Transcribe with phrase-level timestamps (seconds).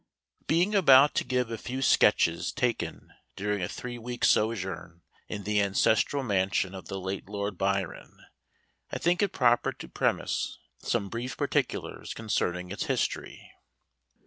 [0.47, 5.61] Being about to give a few sketches taken during a three weeks' sojourn in the
[5.61, 8.25] ancestral mansion of the late Lord Byron,
[8.91, 13.51] I think it proper to premise some brief particulars concerning its history.